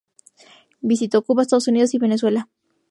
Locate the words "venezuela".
1.99-2.49